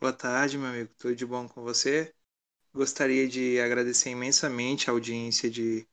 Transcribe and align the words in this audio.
Boa 0.00 0.12
tarde, 0.12 0.58
meu 0.58 0.66
amigo. 0.68 0.90
Tudo 0.98 1.14
de 1.14 1.24
bom 1.26 1.46
com 1.48 1.62
você? 1.62 2.12
Gostaria 2.74 3.28
de 3.28 3.60
agradecer 3.60 4.10
imensamente 4.10 4.90
a 4.90 4.92
audiência 4.94 5.50
de 5.50 5.86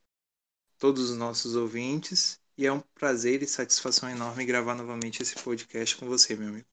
todos 0.80 1.12
os 1.12 1.18
nossos 1.18 1.56
ouvintes 1.56 2.42
e 2.58 2.66
é 2.68 2.72
um 2.74 2.82
prazer 2.96 3.44
e 3.44 3.48
satisfação 3.48 4.10
enorme 4.10 4.46
gravar 4.46 4.76
novamente 4.76 5.22
esse 5.24 5.36
podcast 5.38 5.98
com 5.98 6.08
você, 6.08 6.36
meu 6.36 6.50
amigo. 6.50 6.68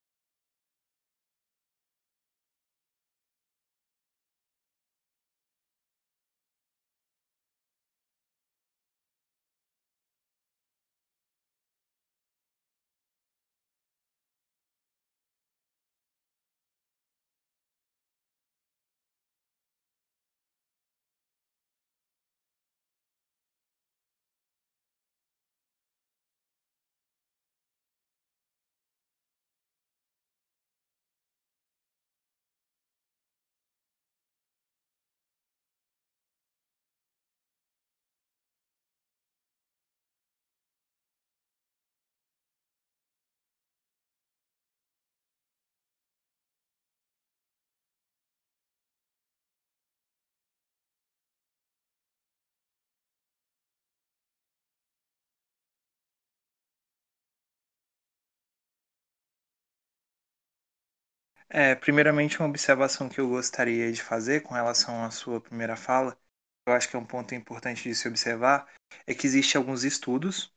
É, 61.55 61.75
primeiramente, 61.75 62.39
uma 62.41 62.49
observação 62.49 63.09
que 63.09 63.21
eu 63.21 63.29
gostaria 63.29 63.93
de 63.93 64.03
fazer 64.03 64.41
com 64.43 64.55
relação 64.55 65.05
à 65.05 65.11
sua 65.11 65.41
primeira 65.41 65.77
fala, 65.77 66.19
eu 66.67 66.73
acho 66.73 66.89
que 66.89 66.97
é 66.97 66.99
um 66.99 67.05
ponto 67.05 67.35
importante 67.35 67.83
de 67.89 67.95
se 67.95 68.09
observar, 68.09 68.67
é 69.07 69.15
que 69.15 69.27
existem 69.27 69.59
alguns 69.59 69.85
estudos 69.85 70.53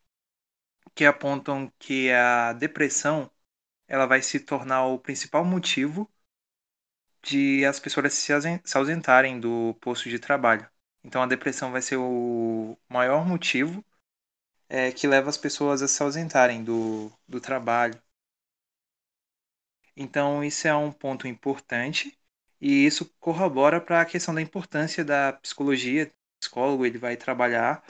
que 0.96 1.06
apontam 1.06 1.72
que 1.80 2.12
a 2.12 2.54
depressão 2.54 3.30
ela 3.88 4.06
vai 4.08 4.22
se 4.22 4.40
tornar 4.40 4.86
o 4.88 5.00
principal 5.00 5.46
motivo 5.46 6.12
de 7.24 7.66
as 7.66 7.80
pessoas 7.80 8.14
se 8.14 8.78
ausentarem 8.78 9.40
do 9.40 9.74
posto 9.82 10.10
de 10.10 10.20
trabalho. 10.20 10.70
Então, 11.04 11.22
a 11.22 11.28
depressão 11.28 11.72
vai 11.72 11.82
ser 11.82 11.98
o 11.98 12.78
maior 12.90 13.26
motivo 13.26 13.84
é, 14.70 14.92
que 14.92 15.08
leva 15.08 15.30
as 15.30 15.38
pessoas 15.38 15.82
a 15.82 15.88
se 15.88 16.02
ausentarem 16.04 16.64
do, 16.64 17.12
do 17.28 17.42
trabalho, 17.42 18.02
então, 19.96 20.44
isso 20.44 20.68
é 20.68 20.76
um 20.76 20.92
ponto 20.92 21.28
importante 21.28 22.18
e 22.60 22.86
isso 22.86 23.10
corrobora 23.20 23.80
para 23.80 24.02
a 24.02 24.06
questão 24.06 24.34
da 24.34 24.42
importância 24.42 25.04
da 25.04 25.34
psicologia. 25.34 26.06
O 26.06 26.40
psicólogo 26.42 26.86
ele 26.86 26.98
vai 26.98 27.16
trabalhar 27.16 27.84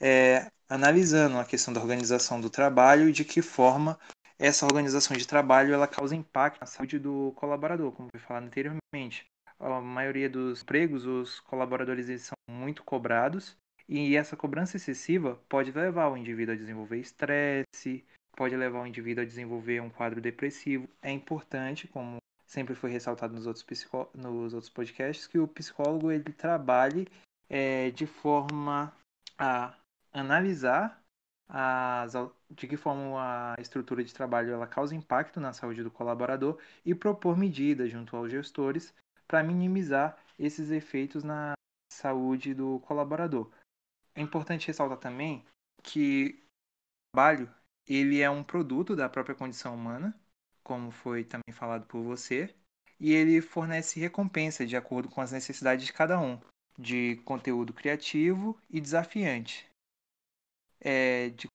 é, 0.00 0.50
analisando 0.68 1.38
a 1.38 1.44
questão 1.44 1.72
da 1.72 1.80
organização 1.80 2.40
do 2.40 2.50
trabalho 2.50 3.08
e 3.08 3.12
de 3.12 3.24
que 3.24 3.40
forma 3.40 3.98
essa 4.38 4.66
organização 4.66 5.16
de 5.16 5.26
trabalho 5.26 5.72
ela 5.72 5.86
causa 5.86 6.16
impacto 6.16 6.60
na 6.60 6.66
saúde 6.66 6.98
do 6.98 7.32
colaborador, 7.36 7.92
como 7.92 8.08
foi 8.10 8.20
falado 8.20 8.44
anteriormente. 8.44 9.26
A 9.60 9.80
maioria 9.80 10.28
dos 10.28 10.62
empregos, 10.62 11.06
os 11.06 11.38
colaboradores 11.38 12.08
eles 12.08 12.22
são 12.22 12.34
muito 12.50 12.82
cobrados 12.82 13.56
e 13.88 14.16
essa 14.16 14.36
cobrança 14.36 14.76
excessiva 14.76 15.40
pode 15.48 15.70
levar 15.70 16.08
o 16.08 16.16
indivíduo 16.16 16.54
a 16.54 16.58
desenvolver 16.58 16.98
estresse, 16.98 18.04
pode 18.42 18.56
levar 18.56 18.80
o 18.80 18.86
indivíduo 18.88 19.22
a 19.22 19.24
desenvolver 19.24 19.80
um 19.80 19.88
quadro 19.88 20.20
depressivo. 20.20 20.88
É 21.00 21.12
importante, 21.12 21.86
como 21.86 22.16
sempre 22.44 22.74
foi 22.74 22.90
ressaltado 22.90 23.32
nos 23.32 23.46
outros, 23.46 23.62
psicó 23.62 24.10
nos 24.12 24.52
outros 24.52 24.68
podcasts, 24.68 25.28
que 25.28 25.38
o 25.38 25.46
psicólogo 25.46 26.10
ele 26.10 26.32
trabalhe 26.32 27.06
é, 27.48 27.92
de 27.92 28.04
forma 28.04 28.92
a 29.38 29.72
analisar 30.12 31.00
as, 31.48 32.14
de 32.50 32.66
que 32.66 32.76
forma 32.76 33.54
a 33.56 33.60
estrutura 33.60 34.02
de 34.02 34.12
trabalho 34.12 34.52
ela 34.52 34.66
causa 34.66 34.96
impacto 34.96 35.38
na 35.38 35.52
saúde 35.52 35.84
do 35.84 35.90
colaborador 35.90 36.58
e 36.84 36.96
propor 36.96 37.38
medidas 37.38 37.92
junto 37.92 38.16
aos 38.16 38.28
gestores 38.28 38.92
para 39.28 39.44
minimizar 39.44 40.18
esses 40.36 40.72
efeitos 40.72 41.22
na 41.22 41.52
saúde 41.92 42.54
do 42.54 42.80
colaborador. 42.80 43.48
É 44.16 44.20
importante 44.20 44.66
ressaltar 44.66 44.98
também 44.98 45.44
que 45.80 46.42
o 47.12 47.16
trabalho 47.16 47.61
ele 47.86 48.20
é 48.20 48.30
um 48.30 48.42
produto 48.42 48.94
da 48.94 49.08
própria 49.08 49.34
condição 49.34 49.74
humana, 49.74 50.18
como 50.62 50.90
foi 50.90 51.24
também 51.24 51.52
falado 51.52 51.86
por 51.86 52.02
você, 52.02 52.54
e 52.98 53.12
ele 53.12 53.40
fornece 53.40 53.98
recompensa 53.98 54.64
de 54.64 54.76
acordo 54.76 55.08
com 55.08 55.20
as 55.20 55.32
necessidades 55.32 55.84
de 55.84 55.92
cada 55.92 56.20
um, 56.20 56.40
de 56.78 57.16
conteúdo 57.24 57.72
criativo 57.72 58.58
e 58.70 58.80
desafiante, 58.80 59.68
é 60.80 61.30
de 61.30 61.48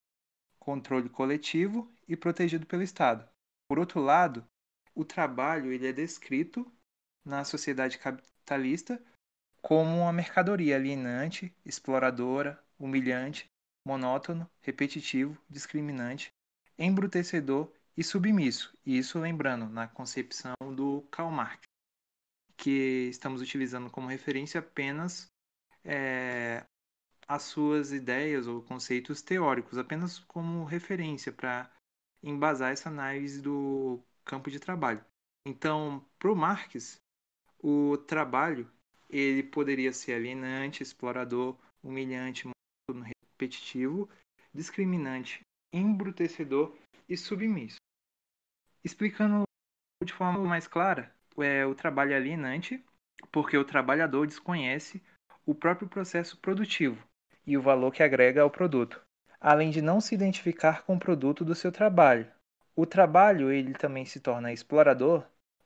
controle 0.59 1.09
coletivo 1.09 1.89
e 2.07 2.15
protegido 2.15 2.65
pelo 2.65 2.83
Estado. 2.83 3.27
Por 3.69 3.79
outro 3.79 4.01
lado, 4.01 4.45
o 4.93 5.05
trabalho 5.05 5.71
ele 5.71 5.87
é 5.87 5.93
descrito 5.93 6.69
na 7.25 7.43
sociedade 7.43 7.97
capitalista 7.97 9.01
como 9.61 9.97
uma 9.97 10.13
mercadoria 10.13 10.75
alienante, 10.75 11.53
exploradora, 11.65 12.61
humilhante 12.79 13.47
monótono, 13.87 14.49
repetitivo, 14.61 15.37
discriminante, 15.49 16.29
embrutecedor 16.77 17.71
e 17.95 18.03
submisso. 18.03 18.77
Isso 18.85 19.17
lembrando 19.17 19.67
na 19.67 19.87
concepção 19.87 20.53
do 20.75 21.01
Karl 21.09 21.31
Marx, 21.31 21.61
que 22.57 23.07
estamos 23.09 23.41
utilizando 23.41 23.89
como 23.89 24.07
referência 24.07 24.59
apenas 24.59 25.31
é, 25.85 26.65
as 27.27 27.43
suas 27.43 27.93
ideias 27.93 28.45
ou 28.45 28.61
conceitos 28.61 29.21
teóricos, 29.21 29.77
apenas 29.77 30.19
como 30.19 30.65
referência 30.65 31.31
para 31.31 31.71
embasar 32.21 32.73
essa 32.73 32.89
análise 32.89 33.41
do 33.41 34.03
campo 34.25 34.51
de 34.51 34.59
trabalho. 34.59 35.03
Então, 35.45 36.05
para 36.19 36.31
o 36.31 36.35
Marx, 36.35 36.99
o 37.57 37.97
trabalho 37.97 38.69
ele 39.09 39.43
poderia 39.43 39.93
ser 39.93 40.13
alienante, 40.13 40.83
explorador, 40.83 41.57
humilhante, 41.81 42.49
repetitivo, 43.37 44.09
discriminante, 44.51 45.41
embrutecedor 45.71 46.75
e 47.07 47.15
submisso. 47.15 47.77
Explicando 48.83 49.43
de 50.03 50.11
forma 50.11 50.39
mais 50.43 50.67
clara, 50.67 51.13
é, 51.37 51.65
o 51.65 51.75
trabalho 51.75 52.13
é 52.13 52.15
alienante 52.15 52.83
porque 53.31 53.57
o 53.57 53.65
trabalhador 53.65 54.25
desconhece 54.25 55.01
o 55.45 55.53
próprio 55.53 55.87
processo 55.87 56.37
produtivo 56.37 57.01
e 57.45 57.55
o 57.57 57.61
valor 57.61 57.91
que 57.91 58.01
agrega 58.01 58.41
ao 58.41 58.49
produto, 58.49 59.01
além 59.39 59.69
de 59.69 59.81
não 59.81 60.01
se 60.01 60.15
identificar 60.15 60.83
com 60.83 60.95
o 60.95 60.99
produto 60.99 61.45
do 61.45 61.55
seu 61.55 61.71
trabalho. 61.71 62.29
O 62.75 62.85
trabalho 62.85 63.51
ele 63.51 63.73
também 63.73 64.05
se 64.05 64.19
torna 64.19 64.51
explorador 64.51 65.25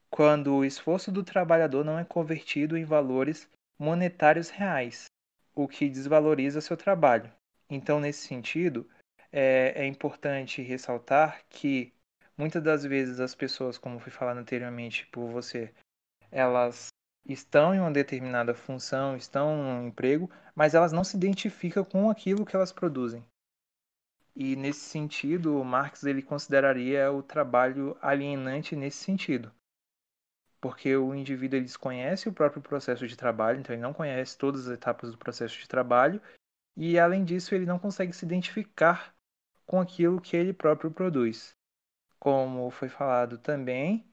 quando 0.09 0.53
o 0.56 0.65
esforço 0.65 1.12
do 1.12 1.23
trabalhador 1.23 1.85
não 1.85 1.97
é 1.97 2.03
convertido 2.03 2.77
em 2.77 2.83
valores 2.83 3.50
monetários 3.79 4.50
reais, 4.50 5.06
o 5.56 5.68
que 5.68 5.89
desvaloriza 5.89 6.62
seu 6.62 6.77
trabalho. 6.77 7.31
Então, 7.73 8.01
nesse 8.01 8.27
sentido, 8.27 8.85
é, 9.31 9.71
é 9.77 9.85
importante 9.85 10.62
ressaltar 10.62 11.41
que 11.50 11.94
muitas 12.38 12.62
das 12.62 12.83
vezes 12.83 13.21
as 13.21 13.33
pessoas, 13.33 13.77
como 13.77 13.97
foi 13.97 14.12
falado 14.12 14.39
anteriormente 14.39 15.07
por 15.07 15.31
você, 15.31 15.73
elas 16.29 16.89
estão 17.25 17.73
em 17.73 17.79
uma 17.79 17.89
determinada 17.89 18.53
função, 18.53 19.15
estão 19.15 19.56
em 19.56 19.83
um 19.83 19.88
emprego, 19.88 20.29
mas 20.53 20.73
elas 20.73 20.91
não 20.91 21.06
se 21.06 21.15
identificam 21.15 21.85
com 21.85 22.09
aquilo 22.09 22.45
que 22.45 22.57
elas 22.57 22.73
produzem. 22.73 23.25
E 24.35 24.57
nesse 24.57 24.81
sentido, 24.81 25.63
Marx 25.63 26.03
ele 26.03 26.21
consideraria 26.21 27.09
o 27.09 27.23
trabalho 27.23 27.97
alienante 28.01 28.75
nesse 28.75 28.97
sentido. 28.97 29.50
Porque 30.59 30.94
o 30.97 31.15
indivíduo 31.15 31.57
ele 31.57 31.65
desconhece 31.65 32.27
o 32.27 32.33
próprio 32.33 32.62
processo 32.62 33.07
de 33.07 33.15
trabalho, 33.15 33.62
então 33.62 33.73
ele 33.73 33.81
não 33.81 33.94
conhece 33.94 34.38
todas 34.38 34.68
as 34.68 34.73
etapas 34.73 35.09
do 35.12 35.18
processo 35.18 35.57
de 35.57 35.69
trabalho 35.69 36.21
e 36.75 36.97
além 37.00 37.23
disso 37.23 37.53
ele 37.53 37.65
não 37.65 37.79
consegue 37.79 38.13
se 38.13 38.25
identificar 38.25 39.13
com 39.65 39.79
aquilo 39.79 40.21
que 40.21 40.35
ele 40.35 40.53
próprio 40.53 40.91
produz. 40.91 41.56
Como 42.19 42.69
foi 42.71 42.89
falado 42.89 43.38
também, 43.38 44.06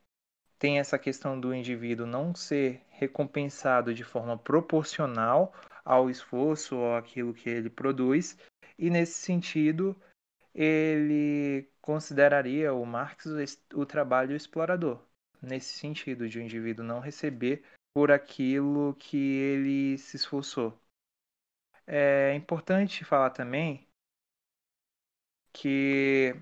tem 0.59 0.79
essa 0.79 0.99
questão 0.99 1.39
do 1.39 1.55
indivíduo 1.55 2.07
não 2.07 2.35
ser 2.35 2.83
recompensado 2.91 3.95
de 3.95 4.03
forma 4.03 4.37
proporcional 4.37 5.55
ao 5.85 6.11
esforço 6.11 6.77
ou 6.77 6.97
àquilo 6.97 7.33
que 7.33 7.49
ele 7.49 7.71
produz, 7.71 8.37
e 8.79 8.91
nesse 8.91 9.15
sentido 9.15 9.97
ele 10.55 11.69
consideraria 11.81 12.75
o 12.75 12.85
Marx 12.85 13.27
o 13.75 13.87
trabalho 13.87 14.35
explorador. 14.35 15.01
nesse 15.41 15.79
sentido, 15.79 16.29
de 16.29 16.39
o 16.39 16.43
indivíduo 16.43 16.85
não 16.85 16.99
receber 16.99 17.63
por 17.95 18.11
aquilo 18.11 18.95
que 18.99 19.17
ele 19.17 19.99
se 19.99 20.17
esforçou. 20.17 20.77
É 21.91 22.35
importante 22.35 23.03
falar 23.03 23.31
também 23.31 23.89
que 25.55 26.37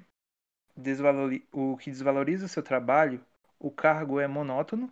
o 1.52 1.76
que 1.76 1.90
desvaloriza 1.90 2.48
seu 2.48 2.62
trabalho, 2.64 3.24
o 3.58 3.70
cargo 3.70 4.18
é 4.18 4.26
monótono 4.26 4.90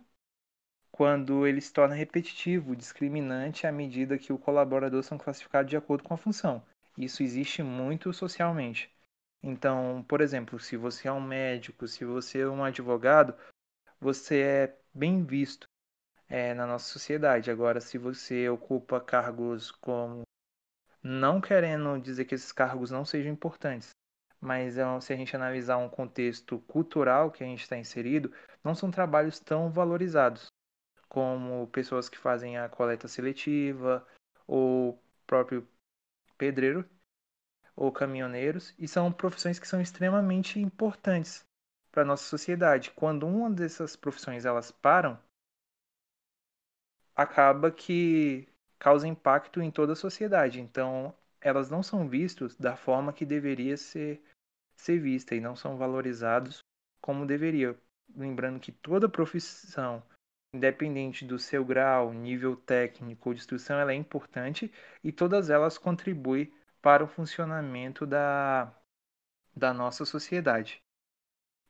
quando 0.91 1.45
ele 1.45 1.59
se 1.59 1.73
torna 1.73 1.93
repetitivo, 1.93 2.73
discriminante 2.73 3.67
à 3.67 3.71
medida 3.71 4.17
que 4.17 4.31
o 4.31 4.37
colaborador 4.39 5.03
são 5.03 5.17
classificados 5.17 5.69
de 5.69 5.75
acordo 5.75 6.05
com 6.05 6.13
a 6.13 6.17
função. 6.17 6.63
Isso 6.97 7.21
existe 7.21 7.61
muito 7.61 8.13
socialmente. 8.13 8.89
Então, 9.43 10.05
por 10.07 10.21
exemplo, 10.21 10.57
se 10.57 10.77
você 10.77 11.09
é 11.09 11.11
um 11.11 11.19
médico, 11.19 11.85
se 11.85 12.05
você 12.05 12.39
é 12.39 12.47
um 12.47 12.63
advogado, 12.63 13.35
você 13.99 14.41
é 14.41 14.79
bem 14.93 15.21
visto 15.25 15.67
é, 16.29 16.53
na 16.53 16.65
nossa 16.65 16.87
sociedade. 16.91 17.51
Agora, 17.51 17.81
se 17.81 17.97
você 17.97 18.47
ocupa 18.47 19.01
cargos 19.01 19.71
como. 19.71 20.24
Não 21.07 21.39
querendo 21.39 21.99
dizer 21.99 22.25
que 22.25 22.33
esses 22.33 22.51
cargos 22.51 22.89
não 22.89 23.05
sejam 23.05 23.31
importantes, 23.31 23.91
mas 24.41 24.75
é, 24.75 24.99
se 24.99 25.13
a 25.13 25.15
gente 25.15 25.35
analisar 25.35 25.77
um 25.77 25.87
contexto 25.87 26.57
cultural 26.61 27.29
que 27.29 27.43
a 27.43 27.45
gente 27.45 27.61
está 27.61 27.77
inserido, 27.77 28.33
não 28.63 28.73
são 28.73 28.89
trabalhos 28.89 29.39
tão 29.39 29.69
valorizados 29.69 30.47
como 31.07 31.67
pessoas 31.67 32.09
que 32.09 32.17
fazem 32.17 32.57
a 32.57 32.67
coleta 32.67 33.07
seletiva 33.07 34.03
ou 34.47 34.99
próprio 35.27 35.67
pedreiro 36.39 36.83
ou 37.75 37.91
caminhoneiros 37.91 38.73
e 38.79 38.87
são 38.87 39.11
profissões 39.11 39.59
que 39.59 39.67
são 39.67 39.79
extremamente 39.79 40.59
importantes 40.59 41.45
para 41.91 42.01
a 42.01 42.05
nossa 42.05 42.23
sociedade. 42.23 42.89
Quando 42.89 43.27
uma 43.27 43.51
dessas 43.51 43.95
profissões 43.95 44.43
elas 44.43 44.71
param, 44.71 45.19
acaba 47.15 47.69
que 47.69 48.49
causa 48.79 49.07
impacto 49.07 49.61
em 49.61 49.71
toda 49.71 49.93
a 49.93 49.95
sociedade. 49.95 50.59
Então, 50.59 51.13
elas 51.41 51.69
não 51.69 51.83
são 51.83 52.07
vistas 52.07 52.55
da 52.55 52.75
forma 52.75 53.13
que 53.13 53.25
deveria 53.25 53.77
ser, 53.77 54.21
ser 54.75 54.99
vista 54.99 55.35
e 55.35 55.39
não 55.39 55.55
são 55.55 55.77
valorizados 55.77 56.63
como 57.01 57.25
deveria. 57.25 57.77
Lembrando 58.15 58.59
que 58.59 58.71
toda 58.71 59.09
profissão, 59.09 60.01
independente 60.53 61.25
do 61.25 61.37
seu 61.37 61.63
grau, 61.65 62.13
nível 62.13 62.55
técnico 62.55 63.29
ou 63.29 63.33
de 63.33 63.41
instrução, 63.41 63.79
ela 63.79 63.91
é 63.91 63.95
importante 63.95 64.71
e 65.03 65.11
todas 65.11 65.49
elas 65.49 65.77
contribuem 65.77 66.51
para 66.81 67.03
o 67.03 67.07
funcionamento 67.07 68.05
da, 68.05 68.71
da 69.55 69.73
nossa 69.73 70.05
sociedade. 70.05 70.81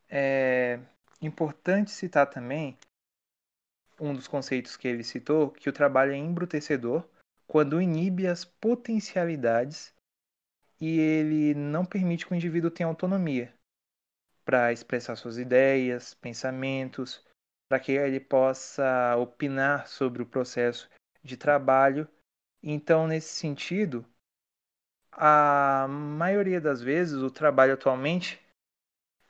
É 0.09 0.79
importante 1.21 1.91
citar 1.91 2.29
também 2.29 2.77
um 3.99 4.13
dos 4.13 4.27
conceitos 4.27 4.75
que 4.77 4.87
ele 4.87 5.03
citou, 5.03 5.51
que 5.51 5.69
o 5.69 5.73
trabalho 5.73 6.11
é 6.11 6.17
embrutecedor 6.17 7.07
quando 7.47 7.81
inibe 7.81 8.27
as 8.27 8.43
potencialidades 8.43 9.93
e 10.79 10.99
ele 10.99 11.53
não 11.53 11.85
permite 11.85 12.25
que 12.25 12.33
o 12.33 12.35
indivíduo 12.35 12.71
tenha 12.71 12.87
autonomia 12.87 13.53
para 14.43 14.71
expressar 14.71 15.15
suas 15.15 15.37
ideias, 15.37 16.13
pensamentos, 16.13 17.25
para 17.67 17.79
que 17.79 17.93
ele 17.93 18.19
possa 18.19 19.15
opinar 19.17 19.87
sobre 19.87 20.21
o 20.21 20.25
processo 20.25 20.89
de 21.23 21.35
trabalho. 21.35 22.07
Então, 22.61 23.07
nesse 23.07 23.29
sentido, 23.29 24.05
a 25.11 25.87
maioria 25.89 26.61
das 26.61 26.81
vezes 26.81 27.15
o 27.15 27.31
trabalho 27.31 27.73
atualmente 27.73 28.39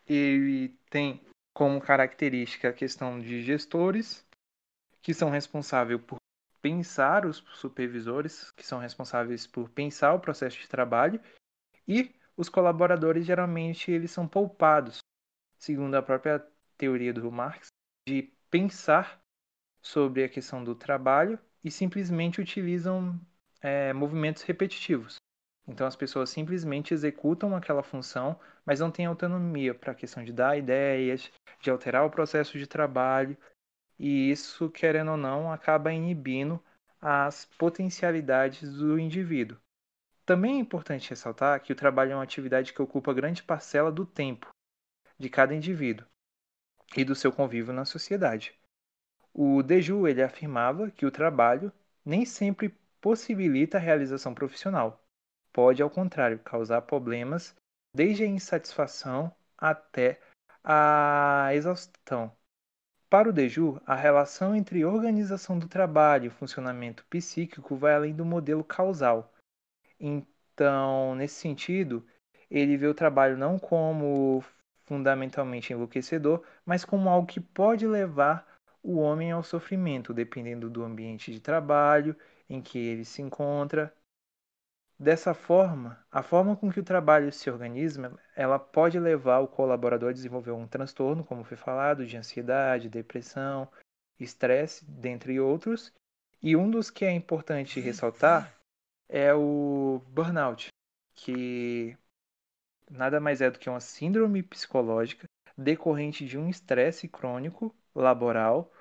ele 0.08 0.70
tem 0.90 1.22
como 1.54 1.80
característica 1.80 2.70
a 2.70 2.74
questão 2.74 3.20
de 3.20 3.42
gestores 3.42 4.26
que 5.06 5.14
são 5.14 5.30
responsáveis 5.30 6.02
por 6.02 6.18
pensar 6.64 7.28
os 7.28 7.38
supervisores, 7.54 8.50
que 8.54 8.66
são 8.66 8.80
responsáveis 8.80 9.46
por 9.46 9.70
pensar 9.70 10.16
o 10.16 10.20
processo 10.20 10.58
de 10.58 10.68
trabalho, 10.68 11.22
e 11.88 12.12
os 12.36 12.50
colaboradores 12.50 13.24
geralmente 13.24 13.92
eles 13.92 14.10
são 14.10 14.28
poupados, 14.28 14.98
segundo 15.60 15.94
a 15.94 16.02
própria 16.02 16.44
teoria 16.76 17.14
do 17.14 17.32
Marx, 17.32 17.68
de 18.08 18.34
pensar 18.50 19.22
sobre 19.80 20.24
a 20.24 20.30
questão 20.30 20.64
do 20.64 20.74
trabalho 20.74 21.38
e 21.64 21.70
simplesmente 21.70 22.42
utilizam 22.42 23.22
é, 23.62 23.94
movimentos 23.94 24.42
repetitivos. 24.42 25.18
Então 25.68 25.86
as 25.86 25.96
pessoas 25.96 26.32
simplesmente 26.32 26.96
executam 26.96 27.56
aquela 27.56 27.84
função, 27.84 28.40
mas 28.66 28.80
não 28.80 28.90
têm 28.90 29.06
autonomia 29.06 29.76
para 29.76 29.92
a 29.92 29.96
questão 29.96 30.24
de 30.24 30.34
dar 30.34 30.58
ideias, 30.58 31.32
de 31.62 31.70
alterar 31.70 32.04
o 32.08 32.10
processo 32.10 32.58
de 32.58 32.66
trabalho 32.66 33.38
e 34.00 34.32
isso, 34.32 34.70
querendo 34.70 35.12
ou 35.12 35.18
não, 35.18 35.52
acaba 35.52 35.94
inibindo 35.94 36.62
as 37.02 37.46
potencialidades 37.58 38.74
do 38.74 39.00
indivíduo. 39.00 39.58
Também 40.26 40.56
é 40.56 40.60
importante 40.60 41.10
ressaltar 41.10 41.62
que 41.62 41.72
o 41.72 41.76
trabalho 41.76 42.14
é 42.14 42.16
uma 42.16 42.24
atividade 42.24 42.74
que 42.74 42.82
ocupa 42.82 43.14
grande 43.14 43.44
parcela 43.44 43.92
do 43.92 44.06
tempo 44.06 44.50
de 45.20 45.30
cada 45.30 45.54
indivíduo 45.54 46.06
e 46.98 47.06
do 47.06 47.16
seu 47.16 47.32
convívio 47.32 47.74
na 47.74 47.86
sociedade. 47.86 48.58
O 49.34 49.62
Deju 49.62 50.08
ele 50.08 50.24
afirmava 50.24 50.90
que 50.90 51.06
o 51.06 51.12
trabalho 51.12 51.72
nem 52.04 52.26
sempre 52.26 52.76
possibilita 53.00 53.78
a 53.78 53.82
realização 53.82 54.34
profissional. 54.34 55.04
Pode, 55.54 55.82
ao 55.84 55.90
contrário, 55.90 56.40
causar 56.40 56.82
problemas 56.82 57.56
desde 57.94 58.24
a 58.24 58.28
insatisfação 58.28 59.34
até 59.58 60.20
a 60.64 61.50
exaustão. 61.54 62.36
Para 63.10 63.30
o 63.30 63.34
Deju, 63.34 63.80
a 63.86 63.96
relação 63.96 64.56
entre 64.56 64.84
organização 64.84 65.58
do 65.58 65.68
trabalho 65.68 66.28
e 66.28 66.30
funcionamento 66.30 67.06
psíquico 67.10 67.76
vai 67.76 67.94
além 67.94 68.14
do 68.16 68.26
modelo 68.26 68.64
causal. 68.64 69.34
Então, 70.00 71.16
nesse 71.16 71.36
sentido, 71.36 72.06
ele 72.50 72.78
vê 72.78 72.88
o 72.88 72.94
trabalho 72.94 73.38
não 73.38 73.58
como 73.60 74.44
fundamentalmente 74.86 75.74
enlouquecedor, 75.74 76.44
mas 76.66 76.86
como 76.86 77.10
algo 77.10 77.28
que 77.28 77.40
pode 77.40 77.88
levar 77.88 78.46
o 78.84 78.98
homem 78.98 79.32
ao 79.32 79.44
sofrimento, 79.44 80.14
dependendo 80.14 80.70
do 80.70 80.84
ambiente 80.84 81.32
de 81.32 81.40
trabalho 81.40 82.16
em 82.50 82.62
que 82.62 82.78
ele 82.78 83.04
se 83.04 83.22
encontra, 83.22 83.94
Dessa 84.98 85.34
forma, 85.34 86.04
a 86.10 86.24
forma 86.24 86.56
com 86.56 86.72
que 86.72 86.80
o 86.80 86.84
trabalho 86.84 87.32
se 87.32 87.50
organiza, 87.50 88.18
ela 88.34 88.58
pode 88.58 88.98
levar 88.98 89.40
o 89.40 89.48
colaborador 89.48 90.10
a 90.10 90.14
desenvolver 90.14 90.52
um 90.52 90.66
transtorno, 90.66 91.24
como 91.24 91.44
foi 91.44 91.58
falado, 91.58 92.06
de 92.06 92.16
ansiedade, 92.16 92.88
depressão, 92.88 93.70
estresse, 94.18 94.86
dentre 94.86 95.38
outros. 95.38 95.94
E 96.42 96.56
um 96.56 96.70
dos 96.72 96.90
que 96.90 97.04
é 97.04 97.12
importante 97.12 97.80
ressaltar 97.82 98.56
é 99.10 99.34
o 99.34 100.02
burnout, 100.08 100.70
que 101.14 101.98
nada 102.90 103.20
mais 103.20 103.42
é 103.42 103.52
do 103.52 103.60
que 103.60 103.70
uma 103.70 103.82
síndrome 103.82 104.42
psicológica 104.42 105.28
decorrente 105.58 106.26
de 106.26 106.38
um 106.38 106.50
estresse 106.50 107.08
crônico 107.08 107.76
laboral 107.94 108.72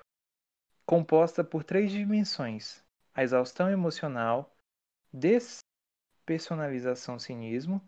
composta 0.85 1.43
por 1.43 1.63
três 1.63 1.91
dimensões: 1.91 2.83
a 3.13 3.23
exaustão 3.23 3.69
emocional, 3.69 4.55
des 5.11 5.64
personalização 6.25 7.19
cinismo 7.19 7.81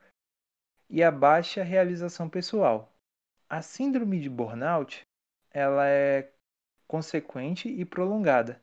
e 0.89 1.03
a 1.03 1.11
baixa 1.11 1.63
realização 1.63 2.29
pessoal. 2.29 2.93
A 3.49 3.61
síndrome 3.61 4.19
de 4.19 4.29
burnout 4.29 5.01
ela 5.51 5.87
é 5.87 6.31
consequente 6.87 7.67
e 7.67 7.83
prolongada, 7.83 8.61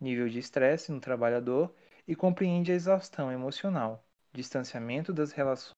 nível 0.00 0.28
de 0.28 0.38
estresse 0.38 0.90
no 0.90 1.00
trabalhador 1.00 1.74
e 2.06 2.14
compreende 2.16 2.72
a 2.72 2.74
exaustão 2.74 3.30
emocional, 3.30 4.04
distanciamento 4.32 5.12
das 5.12 5.32
relações 5.32 5.72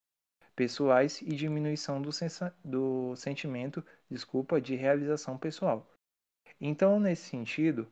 pessoais 0.57 1.21
e 1.21 1.35
diminuição 1.35 2.01
do, 2.01 2.11
do 2.65 3.17
sentimento, 3.17 3.85
desculpa, 4.09 4.61
de 4.61 4.75
realização 4.75 5.37
pessoal. 5.37 5.91
Então, 6.61 7.01
nesse 7.01 7.29
sentido, 7.29 7.91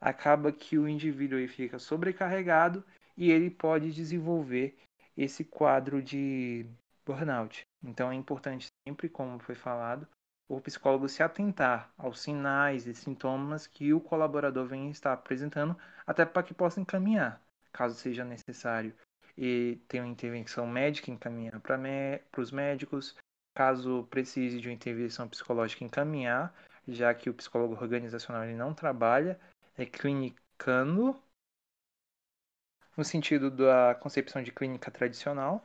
acaba 0.00 0.52
que 0.52 0.78
o 0.78 0.88
indivíduo 0.88 1.46
fica 1.48 1.78
sobrecarregado 1.78 2.84
e 3.16 3.30
ele 3.30 3.50
pode 3.50 3.92
desenvolver 3.92 4.76
esse 5.16 5.44
quadro 5.44 6.02
de 6.02 6.66
burnout. 7.04 7.66
Então 7.82 8.10
é 8.10 8.14
importante 8.14 8.68
sempre, 8.86 9.08
como 9.08 9.38
foi 9.38 9.54
falado, 9.54 10.06
o 10.48 10.60
psicólogo 10.60 11.08
se 11.08 11.22
atentar 11.22 11.90
aos 11.96 12.20
sinais 12.20 12.86
e 12.86 12.94
sintomas 12.94 13.66
que 13.66 13.92
o 13.92 14.00
colaborador 14.00 14.66
vem 14.66 14.90
estar 14.90 15.12
apresentando, 15.12 15.76
até 16.06 16.24
para 16.24 16.42
que 16.42 16.52
possa 16.52 16.80
encaminhar, 16.80 17.40
caso 17.72 17.94
seja 17.94 18.24
necessário. 18.24 18.94
E 19.36 19.80
ter 19.88 19.98
uma 20.00 20.08
intervenção 20.08 20.64
médica, 20.64 21.10
encaminhar 21.10 21.60
para 21.60 22.40
os 22.40 22.52
médicos, 22.52 23.16
caso 23.52 24.06
precise 24.08 24.60
de 24.60 24.68
uma 24.68 24.74
intervenção 24.74 25.28
psicológica, 25.28 25.82
encaminhar, 25.82 26.54
já 26.86 27.12
que 27.14 27.28
o 27.28 27.34
psicólogo 27.34 27.74
organizacional 27.74 28.44
ele 28.44 28.54
não 28.54 28.72
trabalha, 28.72 29.40
é 29.76 29.84
clinicando 29.84 31.20
no 32.96 33.04
sentido 33.04 33.50
da 33.50 33.94
concepção 33.94 34.42
de 34.42 34.52
clínica 34.52 34.90
tradicional. 34.90 35.64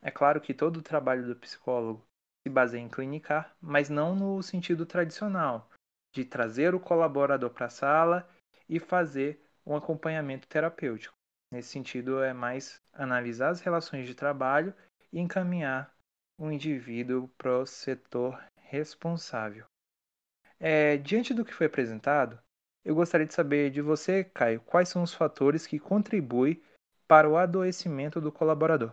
É 0.00 0.10
claro 0.10 0.40
que 0.40 0.54
todo 0.54 0.78
o 0.78 0.82
trabalho 0.82 1.26
do 1.26 1.36
psicólogo 1.36 2.04
se 2.46 2.52
baseia 2.52 2.82
em 2.82 2.88
clinicar, 2.88 3.56
mas 3.60 3.88
não 3.88 4.14
no 4.14 4.42
sentido 4.42 4.84
tradicional, 4.84 5.70
de 6.14 6.24
trazer 6.24 6.74
o 6.74 6.80
colaborador 6.80 7.50
para 7.50 7.66
a 7.66 7.70
sala 7.70 8.28
e 8.68 8.78
fazer 8.78 9.42
um 9.66 9.74
acompanhamento 9.74 10.46
terapêutico. 10.46 11.14
Nesse 11.50 11.70
sentido, 11.70 12.22
é 12.22 12.32
mais 12.32 12.80
analisar 12.92 13.50
as 13.50 13.60
relações 13.60 14.06
de 14.06 14.14
trabalho 14.14 14.74
e 15.12 15.20
encaminhar 15.20 15.94
o 16.38 16.50
indivíduo 16.50 17.28
para 17.38 17.60
o 17.60 17.66
setor 17.66 18.42
responsável. 18.56 19.64
É, 20.58 20.96
diante 20.96 21.32
do 21.32 21.44
que 21.44 21.54
foi 21.54 21.66
apresentado, 21.66 22.38
eu 22.84 22.94
gostaria 22.94 23.26
de 23.26 23.34
saber 23.34 23.70
de 23.70 23.80
você, 23.80 24.24
Caio, 24.24 24.60
quais 24.60 24.88
são 24.88 25.02
os 25.02 25.14
fatores 25.14 25.66
que 25.66 25.78
contribuem 25.78 26.60
para 27.08 27.28
o 27.28 27.36
adoecimento 27.36 28.20
do 28.20 28.30
colaborador. 28.30 28.92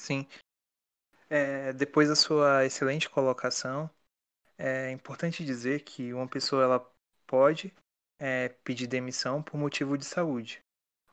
Sim. 0.00 0.26
É, 1.28 1.74
depois 1.74 2.08
da 2.08 2.16
sua 2.16 2.64
excelente 2.64 3.08
colocação, 3.08 3.88
é 4.58 4.90
importante 4.92 5.44
dizer 5.44 5.82
que 5.82 6.14
uma 6.14 6.26
pessoa 6.26 6.64
ela 6.64 6.92
pode 7.26 7.74
é, 8.18 8.48
pedir 8.64 8.86
demissão 8.86 9.42
por 9.42 9.58
motivo 9.58 9.98
de 9.98 10.06
saúde. 10.06 10.62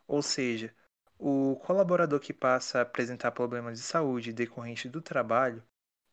Ou 0.07 0.21
seja, 0.21 0.73
o 1.19 1.57
colaborador 1.65 2.21
que 2.21 2.33
passa 2.33 2.79
a 2.79 2.83
apresentar 2.83 3.31
problemas 3.31 3.77
de 3.77 3.83
saúde 3.83 4.31
decorrente 4.31 4.87
do 4.87 5.01
trabalho 5.01 5.61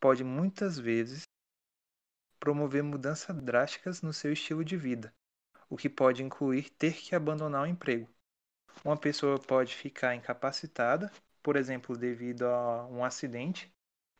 pode 0.00 0.24
muitas 0.24 0.76
vezes 0.76 1.22
promover 2.40 2.82
mudanças 2.82 3.40
drásticas 3.40 4.02
no 4.02 4.12
seu 4.12 4.32
estilo 4.32 4.64
de 4.64 4.76
vida, 4.76 5.14
o 5.70 5.76
que 5.76 5.88
pode 5.88 6.24
incluir 6.24 6.70
ter 6.70 6.94
que 6.94 7.14
abandonar 7.14 7.62
o 7.62 7.66
emprego. 7.66 8.08
Uma 8.84 8.96
pessoa 8.96 9.38
pode 9.38 9.74
ficar 9.74 10.14
incapacitada, 10.16 11.10
por 11.44 11.56
exemplo, 11.56 11.94
devido 11.94 12.46
a 12.46 12.86
um 12.86 13.04
acidente 13.04 13.70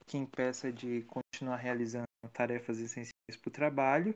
que 0.06 0.18
impeça 0.18 0.70
de 0.70 1.02
continuar 1.04 1.56
realizando 1.56 2.06
tarefas 2.34 2.78
essenciais 2.78 3.36
para 3.40 3.48
o 3.48 3.52
trabalho. 3.52 4.14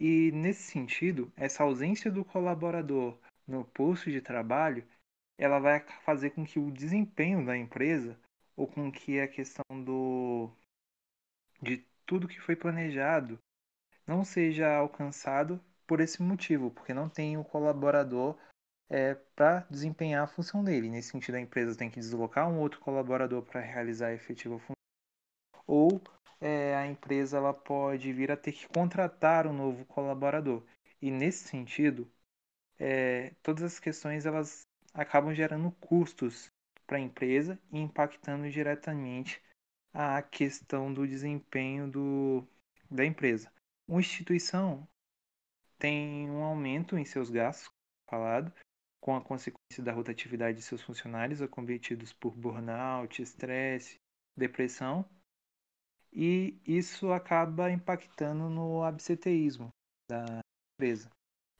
E 0.00 0.32
nesse 0.32 0.64
sentido, 0.64 1.32
essa 1.36 1.62
ausência 1.62 2.10
do 2.10 2.24
colaborador 2.24 3.16
no 3.46 3.64
posto 3.64 4.10
de 4.10 4.20
trabalho, 4.20 4.84
ela 5.38 5.60
vai 5.60 5.78
fazer 6.04 6.30
com 6.30 6.44
que 6.44 6.58
o 6.58 6.72
desempenho 6.72 7.46
da 7.46 7.56
empresa 7.56 8.18
ou 8.56 8.66
com 8.66 8.90
que 8.90 9.20
a 9.20 9.28
questão 9.28 9.64
do 9.84 10.50
de 11.62 11.84
tudo 12.04 12.26
que 12.26 12.40
foi 12.40 12.56
planejado 12.56 13.38
não 14.04 14.24
seja 14.24 14.74
alcançado 14.74 15.60
por 15.86 16.00
esse 16.00 16.20
motivo, 16.20 16.70
porque 16.70 16.92
não 16.92 17.08
tem 17.08 17.36
o 17.36 17.44
colaborador 17.44 18.36
é, 18.88 19.14
para 19.34 19.66
desempenhar 19.70 20.24
a 20.24 20.26
função 20.26 20.64
dele. 20.64 20.88
Nesse 20.88 21.10
sentido, 21.10 21.36
a 21.36 21.40
empresa 21.40 21.76
tem 21.76 21.90
que 21.90 22.00
deslocar 22.00 22.48
um 22.48 22.58
outro 22.58 22.80
colaborador 22.80 23.42
para 23.42 23.60
realizar 23.60 24.08
a 24.08 24.14
efetiva 24.14 24.58
função, 24.58 24.74
ou 25.66 26.00
é, 26.40 26.74
a 26.76 26.86
empresa 26.86 27.36
ela 27.36 27.52
pode 27.52 28.12
vir 28.12 28.30
a 28.30 28.36
ter 28.36 28.52
que 28.52 28.68
contratar 28.68 29.46
um 29.46 29.52
novo 29.52 29.84
colaborador. 29.86 30.62
E 31.00 31.10
nesse 31.10 31.48
sentido, 31.48 32.10
é, 32.78 33.34
todas 33.42 33.62
as 33.62 33.78
questões 33.78 34.26
elas 34.26 34.62
acabam 34.94 35.34
gerando 35.34 35.70
custos 35.72 36.50
para 36.86 36.96
a 36.96 37.00
empresa 37.00 37.58
e 37.70 37.78
impactando 37.78 38.50
diretamente 38.50 39.42
a 39.92 40.22
questão 40.22 40.92
do 40.92 41.06
desempenho 41.06 41.90
do, 41.90 42.46
da 42.90 43.04
empresa. 43.04 43.52
Uma 43.86 44.00
instituição 44.00 44.88
tem 45.78 46.28
um 46.30 46.42
aumento 46.42 46.96
em 46.96 47.04
seus 47.04 47.30
gastos, 47.30 47.70
falado, 48.06 48.52
com 49.00 49.16
a 49.16 49.20
consequência 49.20 49.82
da 49.82 49.92
rotatividade 49.92 50.58
de 50.58 50.64
seus 50.64 50.82
funcionários 50.82 51.40
acometidos 51.40 52.12
por 52.12 52.34
burnout, 52.34 53.22
estresse, 53.22 53.96
depressão, 54.36 55.08
e 56.12 56.58
isso 56.66 57.12
acaba 57.12 57.70
impactando 57.70 58.48
no 58.48 58.82
absenteísmo 58.82 59.68
da 60.08 60.40
empresa. 60.74 61.10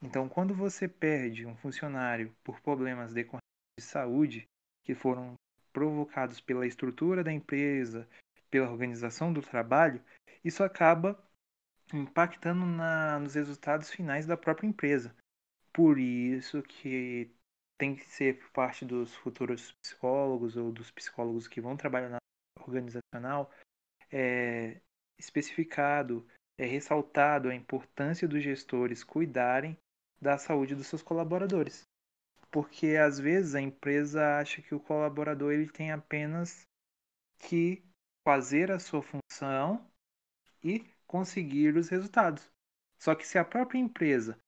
Então, 0.03 0.29
quando 0.29 0.55
você 0.55 0.89
perde 0.89 1.45
um 1.47 1.57
funcionário 1.57 2.35
por 2.43 2.61
problemas 2.61 3.13
decorrentes 3.13 3.43
de 3.79 3.85
saúde 3.85 4.45
que 4.85 4.95
foram 4.95 5.35
provocados 5.73 6.41
pela 6.41 6.67
estrutura 6.67 7.23
da 7.23 7.33
empresa, 7.33 8.09
pela 8.51 8.71
organização 8.71 9.33
do 9.33 9.43
trabalho, 9.43 10.03
isso 10.45 10.63
acaba 10.63 11.19
impactando 11.93 12.65
na, 12.65 13.19
nos 13.19 13.35
resultados 13.35 13.91
finais 13.91 14.27
da 14.27 14.37
própria 14.37 14.67
empresa. 14.67 15.15
Por 15.73 15.99
isso 15.99 16.63
que 16.63 17.31
tem 17.79 17.95
que 17.95 18.05
ser 18.05 18.43
parte 18.51 18.85
dos 18.85 19.15
futuros 19.15 19.73
psicólogos 19.83 20.57
ou 20.57 20.73
dos 20.73 20.91
psicólogos 20.91 21.47
que 21.47 21.61
vão 21.61 21.77
trabalhar 21.77 22.09
na 22.09 22.19
organizacional 22.61 23.51
é 24.11 24.81
especificado, 25.19 26.27
é 26.57 26.67
ressaltado 26.67 27.49
a 27.49 27.55
importância 27.55 28.27
dos 28.27 28.43
gestores 28.43 29.05
cuidarem 29.05 29.77
da 30.21 30.37
saúde 30.37 30.75
dos 30.75 30.87
seus 30.87 31.03
colaboradores. 31.03 31.83
Porque 32.51 32.97
às 32.97 33.19
vezes 33.19 33.55
a 33.55 33.61
empresa 33.61 34.39
acha 34.39 34.63
que 34.63 34.75
o 34.75 34.81
colaborador 34.81 35.53
ele 35.53 35.69
tem 35.69 35.93
apenas 35.93 36.63
que 37.39 37.83
fazer 38.27 38.71
a 38.71 38.79
sua 38.79 39.03
função 39.03 39.87
e 40.63 40.85
conseguir 41.07 41.77
os 41.77 41.89
resultados. 41.89 42.51
Só 42.99 43.15
que 43.15 43.27
se 43.27 43.39
a 43.39 43.45
própria 43.45 43.79
empresa 43.79 44.39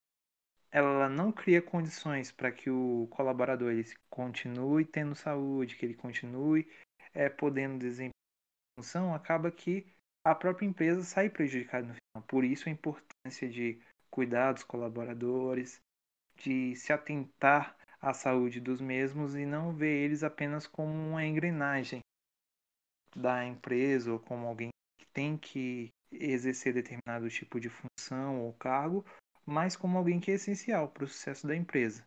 ela 0.71 1.09
não 1.09 1.33
cria 1.33 1.61
condições 1.61 2.31
para 2.31 2.53
que 2.53 2.71
o 2.71 3.09
colaborador 3.11 3.73
ele 3.73 3.85
continue 4.09 4.85
tendo 4.85 5.15
saúde, 5.15 5.77
que 5.77 5.85
ele 5.85 5.95
continue 5.95 6.69
é, 7.13 7.29
podendo 7.29 7.79
desempenhar 7.79 8.15
a 8.77 8.81
função, 8.81 9.15
acaba 9.15 9.51
que 9.51 9.87
a 10.25 10.35
própria 10.35 10.67
empresa 10.67 11.03
sai 11.03 11.29
prejudicada 11.29 11.87
no 11.87 11.95
final. 11.95 12.29
Por 12.29 12.45
isso 12.45 12.69
a 12.69 12.73
importância 12.73 13.49
de 13.49 13.81
cuidar 14.11 14.53
dos 14.53 14.65
colaboradores, 14.65 15.81
de 16.37 16.75
se 16.77 16.93
atentar 16.93 17.77
à 18.01 18.15
saúde 18.15 18.61
dos 18.61 18.81
mesmos 18.81 19.35
e 19.35 19.45
não 19.45 19.75
ver 19.75 20.05
eles 20.05 20.23
apenas 20.23 20.67
como 20.67 20.93
uma 20.93 21.25
engrenagem 21.25 22.01
da 23.15 23.45
empresa 23.45 24.13
ou 24.13 24.19
como 24.19 24.47
alguém 24.47 24.71
que 24.99 25.07
tem 25.07 25.37
que 25.37 25.91
exercer 26.13 26.73
determinado 26.73 27.29
tipo 27.29 27.61
de 27.61 27.69
função 27.69 28.41
ou 28.41 28.53
cargo, 28.55 29.05
mas 29.45 29.77
como 29.77 29.99
alguém 29.99 30.21
que 30.21 30.31
é 30.31 30.35
essencial 30.35 30.89
para 30.89 31.05
o 31.05 31.09
sucesso 31.09 31.47
da 31.47 31.57
empresa. 31.57 32.05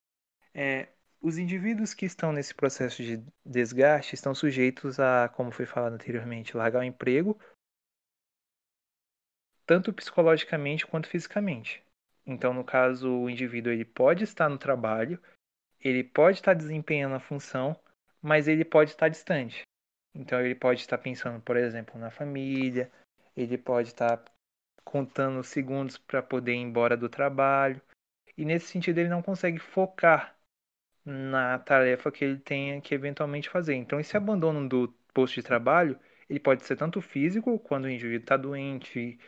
É, 0.53 0.87
os 1.21 1.37
indivíduos 1.37 1.93
que 1.93 2.05
estão 2.05 2.31
nesse 2.31 2.53
processo 2.53 3.01
de 3.01 3.23
desgaste 3.45 4.13
estão 4.13 4.35
sujeitos 4.35 4.99
a, 4.99 5.29
como 5.29 5.51
foi 5.51 5.65
falado 5.65 5.93
anteriormente, 5.93 6.55
largar 6.57 6.79
o 6.79 6.83
emprego, 6.83 7.39
tanto 9.65 9.93
psicologicamente 9.93 10.85
quanto 10.85 11.07
fisicamente. 11.07 11.81
Então, 12.25 12.53
no 12.53 12.63
caso, 12.63 13.09
o 13.09 13.29
indivíduo 13.29 13.71
ele 13.71 13.85
pode 13.85 14.23
estar 14.23 14.49
no 14.49 14.57
trabalho, 14.57 15.19
ele 15.79 16.03
pode 16.03 16.37
estar 16.37 16.53
desempenhando 16.53 17.15
a 17.15 17.19
função, 17.19 17.77
mas 18.21 18.47
ele 18.47 18.63
pode 18.63 18.91
estar 18.91 19.09
distante. 19.09 19.63
Então, 20.13 20.39
ele 20.39 20.55
pode 20.55 20.81
estar 20.81 20.97
pensando, 20.97 21.41
por 21.41 21.57
exemplo, 21.57 21.99
na 21.99 22.11
família, 22.11 22.91
ele 23.35 23.57
pode 23.57 23.89
estar 23.89 24.23
contando 24.83 25.43
segundos 25.43 25.97
para 25.97 26.21
poder 26.21 26.53
ir 26.53 26.57
embora 26.57 26.97
do 26.97 27.09
trabalho, 27.09 27.81
e 28.37 28.45
nesse 28.45 28.67
sentido 28.67 28.99
ele 28.99 29.09
não 29.09 29.21
consegue 29.21 29.59
focar 29.59 30.35
na 31.05 31.59
tarefa 31.59 32.11
que 32.11 32.23
ele 32.23 32.37
tenha 32.39 32.81
que 32.81 32.95
eventualmente 32.95 33.49
fazer. 33.49 33.75
Então, 33.75 33.99
esse 33.99 34.15
abandono 34.15 34.67
do 34.67 34.93
posto 35.13 35.35
de 35.35 35.43
trabalho, 35.43 35.99
ele 36.29 36.39
pode 36.39 36.65
ser 36.65 36.75
tanto 36.75 37.01
físico, 37.01 37.59
quando 37.59 37.85
o 37.85 37.89
indivíduo 37.89 38.23
está 38.23 38.37
doente 38.37 39.19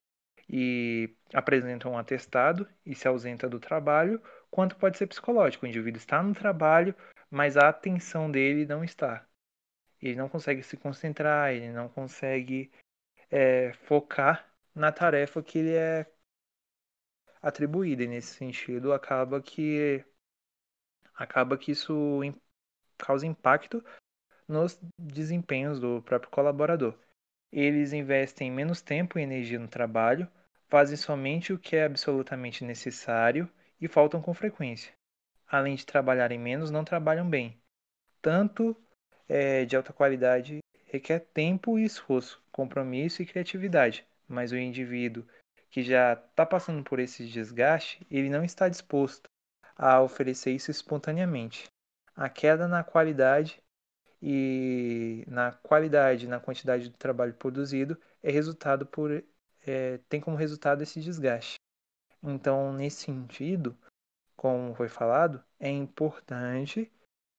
e 0.49 1.15
apresenta 1.33 1.89
um 1.89 1.97
atestado 1.97 2.67
e 2.85 2.95
se 2.95 3.07
ausenta 3.07 3.49
do 3.49 3.59
trabalho, 3.59 4.21
quanto 4.49 4.75
pode 4.77 4.97
ser 4.97 5.07
psicológico. 5.07 5.65
O 5.65 5.69
indivíduo 5.69 5.97
está 5.97 6.21
no 6.23 6.33
trabalho, 6.33 6.95
mas 7.29 7.57
a 7.57 7.69
atenção 7.69 8.31
dele 8.31 8.65
não 8.65 8.83
está. 8.83 9.25
Ele 10.01 10.15
não 10.15 10.29
consegue 10.29 10.63
se 10.63 10.77
concentrar, 10.77 11.53
ele 11.53 11.71
não 11.71 11.89
consegue 11.89 12.71
é, 13.31 13.73
focar 13.73 14.47
na 14.75 14.91
tarefa 14.91 15.41
que 15.41 15.57
ele 15.59 15.73
é 15.73 16.05
atribuída. 17.41 18.03
E 18.03 18.07
nesse 18.07 18.35
sentido, 18.35 18.93
acaba 18.93 19.41
que 19.41 20.03
acaba 21.15 21.57
que 21.57 21.71
isso 21.71 22.21
causa 22.97 23.25
impacto 23.25 23.83
nos 24.47 24.79
desempenhos 24.99 25.79
do 25.79 26.01
próprio 26.01 26.31
colaborador. 26.31 26.93
Eles 27.51 27.93
investem 27.93 28.51
menos 28.51 28.81
tempo 28.81 29.17
e 29.17 29.21
energia 29.21 29.57
no 29.57 29.67
trabalho, 29.67 30.29
fazem 30.67 30.97
somente 30.97 31.53
o 31.53 31.59
que 31.59 31.75
é 31.75 31.85
absolutamente 31.85 32.65
necessário 32.65 33.49
e 33.79 33.87
faltam 33.87 34.21
com 34.21 34.33
frequência. 34.33 34.93
Além 35.47 35.75
de 35.75 35.85
trabalharem 35.85 36.39
menos, 36.39 36.69
não 36.69 36.83
trabalham 36.83 37.29
bem. 37.29 37.57
Tanto 38.21 38.75
é, 39.29 39.63
de 39.65 39.75
alta 39.75 39.93
qualidade 39.93 40.59
requer 40.85 41.19
tempo 41.19 41.77
e 41.77 41.83
esforço, 41.83 42.41
compromisso 42.51 43.21
e 43.21 43.25
criatividade, 43.25 44.05
mas 44.27 44.51
o 44.51 44.57
indivíduo 44.57 45.25
que 45.69 45.83
já 45.83 46.13
está 46.13 46.45
passando 46.45 46.83
por 46.83 46.99
esse 46.99 47.25
desgaste, 47.27 48.05
ele 48.09 48.29
não 48.29 48.43
está 48.43 48.69
disposto 48.69 49.29
a 49.75 50.01
oferecer 50.01 50.51
isso 50.51 50.71
espontaneamente. 50.71 51.65
A 52.15 52.29
queda 52.29 52.67
na 52.67 52.83
qualidade 52.83 53.61
e 54.21 55.25
na 55.27 55.51
qualidade, 55.51 56.27
na 56.27 56.39
quantidade 56.39 56.89
do 56.89 56.97
trabalho 56.97 57.33
produzido 57.33 57.99
é 58.23 58.31
resultado 58.31 58.85
por 58.85 59.23
é, 59.67 59.97
tem 60.09 60.21
como 60.21 60.37
resultado 60.37 60.81
esse 60.81 61.01
desgaste. 61.01 61.55
Então, 62.23 62.71
nesse 62.73 63.03
sentido, 63.03 63.77
como 64.35 64.73
foi 64.75 64.87
falado, 64.87 65.43
é 65.59 65.69
importante 65.69 66.91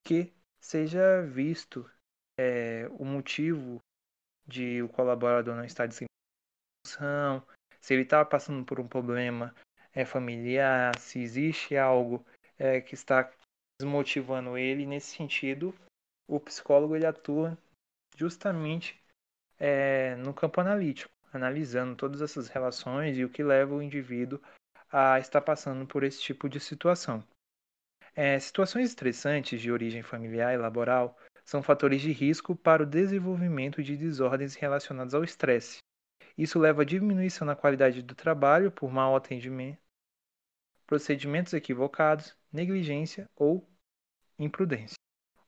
que 0.05 0.33
seja 0.61 1.23
visto 1.23 1.89
é, 2.39 2.89
o 2.99 3.05
motivo 3.05 3.81
de 4.47 4.83
o 4.83 4.89
colaborador 4.89 5.55
não 5.55 5.65
estar 5.65 5.87
desempenhando 6.87 7.43
se 7.81 7.95
ele 7.95 8.03
está 8.03 8.25
passando 8.25 8.65
por 8.65 8.81
um 8.81 8.89
problema 8.89 9.55
é, 9.95 10.05
familiar, 10.05 10.99
se 10.99 11.21
existe 11.21 11.77
algo 11.77 12.25
é, 12.59 12.81
que 12.81 12.95
está 12.95 13.31
desmotivando 13.81 14.59
ele, 14.59 14.85
nesse 14.85 15.17
sentido, 15.17 15.73
o 16.29 16.41
psicólogo 16.41 16.97
ele 16.97 17.07
atua 17.07 17.57
justamente 18.17 19.01
é, 19.57 20.17
no 20.17 20.35
campo 20.35 20.61
analítico, 20.61 21.13
analisando 21.33 21.95
todas 21.95 22.21
essas 22.21 22.49
relações 22.49 23.17
e 23.17 23.25
o 23.25 23.31
que 23.31 23.45
leva 23.45 23.75
o 23.75 23.83
indivíduo 23.83 24.41
a 24.91 25.21
estar 25.21 25.41
passando 25.41 25.87
por 25.87 26.03
esse 26.03 26.21
tipo 26.21 26.49
de 26.49 26.59
situação. 26.59 27.23
É, 28.17 28.37
situações 28.41 28.89
estressantes 28.89 29.61
de 29.61 29.71
origem 29.71 30.03
familiar 30.03 30.55
e 30.55 30.57
laboral 30.57 31.17
são 31.45 31.63
fatores 31.63 32.03
de 32.03 32.11
risco 32.11 32.57
para 32.57 32.83
o 32.83 32.87
desenvolvimento 32.87 33.81
de 33.81 33.97
desordens 33.97 34.57
relacionadas 34.57 35.15
ao 35.15 35.23
estresse. 35.23 35.79
Isso 36.37 36.59
leva 36.59 36.83
a 36.83 36.85
diminuição 36.85 37.47
na 37.47 37.57
qualidade 37.57 38.03
do 38.03 38.15
trabalho 38.15 38.71
por 38.71 38.91
mau 38.91 39.17
atendimento, 39.17 39.79
procedimentos 40.87 41.53
equivocados, 41.53 42.37
negligência 42.53 43.29
ou 43.35 43.69
imprudência. 44.39 44.97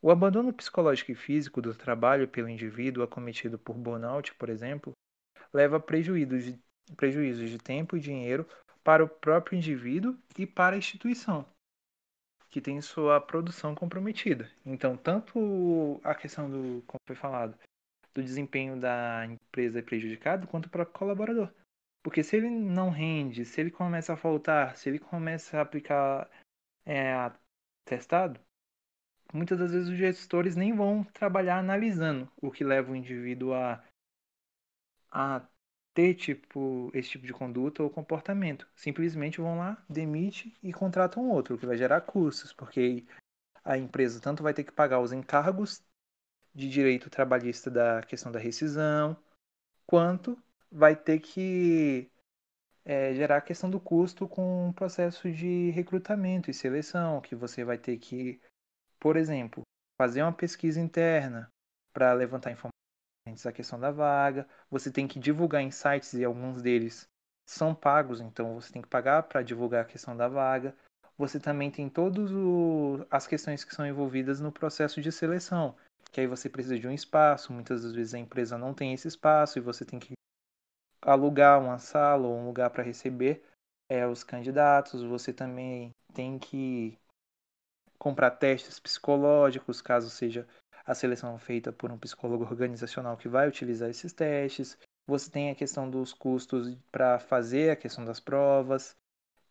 O 0.00 0.10
abandono 0.10 0.52
psicológico 0.52 1.12
e 1.12 1.14
físico 1.14 1.60
do 1.60 1.74
trabalho 1.74 2.28
pelo 2.28 2.48
indivíduo 2.48 3.02
acometido 3.02 3.58
por 3.58 3.76
burnout, 3.76 4.34
por 4.34 4.48
exemplo, 4.48 4.92
leva 5.52 5.76
a 5.76 5.80
prejuízos 5.80 6.44
de, 6.44 6.60
prejuízos 6.96 7.50
de 7.50 7.58
tempo 7.58 7.96
e 7.96 8.00
dinheiro 8.00 8.46
para 8.82 9.04
o 9.04 9.08
próprio 9.08 9.56
indivíduo 9.56 10.16
e 10.38 10.46
para 10.46 10.76
a 10.76 10.78
instituição 10.78 11.44
que 12.50 12.60
tem 12.60 12.80
sua 12.80 13.20
produção 13.20 13.74
comprometida. 13.74 14.50
Então, 14.64 14.96
tanto 14.96 16.00
a 16.02 16.14
questão 16.14 16.50
do, 16.50 16.82
como 16.86 17.00
foi 17.06 17.16
falado, 17.16 17.58
do 18.14 18.22
desempenho 18.22 18.78
da 18.78 19.26
empresa 19.26 19.78
é 19.78 19.82
prejudicado, 19.82 20.46
quanto 20.46 20.66
o 20.66 20.70
próprio 20.70 20.98
colaborador. 20.98 21.52
Porque 22.02 22.22
se 22.22 22.36
ele 22.36 22.48
não 22.48 22.90
rende, 22.90 23.44
se 23.44 23.60
ele 23.60 23.70
começa 23.70 24.12
a 24.12 24.16
faltar, 24.16 24.76
se 24.76 24.88
ele 24.88 24.98
começa 24.98 25.58
a 25.58 25.62
aplicar 25.62 26.30
é, 26.86 27.30
testado, 27.84 28.40
muitas 29.32 29.58
das 29.58 29.72
vezes 29.72 29.88
os 29.88 29.96
gestores 29.96 30.56
nem 30.56 30.74
vão 30.74 31.04
trabalhar 31.04 31.58
analisando 31.58 32.30
o 32.40 32.50
que 32.50 32.64
leva 32.64 32.92
o 32.92 32.96
indivíduo 32.96 33.52
a, 33.54 33.84
a 35.10 35.46
ter 35.94 36.14
tipo, 36.14 36.90
esse 36.94 37.10
tipo 37.10 37.26
de 37.26 37.32
conduta 37.32 37.82
ou 37.82 37.90
comportamento. 37.90 38.68
Simplesmente 38.74 39.40
vão 39.40 39.58
lá, 39.58 39.82
demite 39.88 40.56
e 40.62 40.72
contratam 40.72 41.28
outro, 41.28 41.56
o 41.56 41.58
que 41.58 41.66
vai 41.66 41.76
gerar 41.76 42.00
custos, 42.02 42.52
porque 42.52 43.04
a 43.64 43.76
empresa 43.76 44.20
tanto 44.20 44.42
vai 44.42 44.54
ter 44.54 44.64
que 44.64 44.72
pagar 44.72 45.00
os 45.00 45.12
encargos 45.12 45.82
de 46.58 46.68
direito 46.68 47.08
trabalhista 47.08 47.70
da 47.70 48.02
questão 48.02 48.32
da 48.32 48.38
rescisão, 48.40 49.16
quanto 49.86 50.36
vai 50.72 50.96
ter 50.96 51.20
que 51.20 52.10
é, 52.84 53.14
gerar 53.14 53.36
a 53.36 53.40
questão 53.40 53.70
do 53.70 53.78
custo 53.78 54.26
com 54.26 54.68
o 54.68 54.74
processo 54.74 55.30
de 55.30 55.70
recrutamento 55.70 56.50
e 56.50 56.54
seleção, 56.54 57.20
que 57.20 57.36
você 57.36 57.62
vai 57.62 57.78
ter 57.78 57.96
que, 57.98 58.40
por 58.98 59.16
exemplo, 59.16 59.62
fazer 59.96 60.20
uma 60.20 60.32
pesquisa 60.32 60.80
interna 60.80 61.48
para 61.92 62.12
levantar 62.12 62.50
informações 62.50 62.74
a 63.46 63.52
questão 63.52 63.78
da 63.78 63.92
vaga. 63.92 64.48
Você 64.68 64.90
tem 64.90 65.06
que 65.06 65.20
divulgar 65.20 65.62
em 65.62 65.70
sites 65.70 66.14
e 66.14 66.24
alguns 66.24 66.60
deles 66.60 67.06
são 67.46 67.72
pagos, 67.72 68.20
então 68.20 68.60
você 68.60 68.72
tem 68.72 68.82
que 68.82 68.88
pagar 68.88 69.22
para 69.22 69.42
divulgar 69.42 69.82
a 69.82 69.88
questão 69.88 70.16
da 70.16 70.26
vaga. 70.26 70.74
Você 71.16 71.38
também 71.38 71.70
tem 71.70 71.88
todas 71.88 72.30
as 73.10 73.28
questões 73.28 73.64
que 73.64 73.74
são 73.74 73.86
envolvidas 73.86 74.40
no 74.40 74.50
processo 74.50 75.00
de 75.00 75.12
seleção, 75.12 75.76
que 76.18 76.22
aí 76.22 76.26
você 76.26 76.48
precisa 76.48 76.76
de 76.76 76.88
um 76.88 76.90
espaço, 76.90 77.52
muitas 77.52 77.84
das 77.84 77.94
vezes 77.94 78.12
a 78.12 78.18
empresa 78.18 78.58
não 78.58 78.74
tem 78.74 78.92
esse 78.92 79.06
espaço 79.06 79.56
e 79.56 79.62
você 79.62 79.84
tem 79.84 80.00
que 80.00 80.14
alugar 81.00 81.62
uma 81.62 81.78
sala 81.78 82.26
ou 82.26 82.36
um 82.36 82.46
lugar 82.46 82.70
para 82.70 82.82
receber 82.82 83.44
é, 83.88 84.04
os 84.04 84.24
candidatos. 84.24 85.04
Você 85.04 85.32
também 85.32 85.92
tem 86.12 86.36
que 86.36 86.98
comprar 88.00 88.32
testes 88.32 88.80
psicológicos, 88.80 89.80
caso 89.80 90.10
seja 90.10 90.44
a 90.84 90.92
seleção 90.92 91.38
feita 91.38 91.72
por 91.72 91.92
um 91.92 91.98
psicólogo 91.98 92.42
organizacional 92.42 93.16
que 93.16 93.28
vai 93.28 93.46
utilizar 93.46 93.88
esses 93.88 94.12
testes. 94.12 94.76
Você 95.06 95.30
tem 95.30 95.52
a 95.52 95.54
questão 95.54 95.88
dos 95.88 96.12
custos 96.12 96.76
para 96.90 97.20
fazer 97.20 97.70
a 97.70 97.76
questão 97.76 98.04
das 98.04 98.18
provas. 98.18 98.96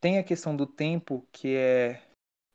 Tem 0.02 0.20
a 0.20 0.24
questão 0.24 0.54
do 0.54 0.68
tempo 0.68 1.26
que 1.32 1.56
é 1.56 2.02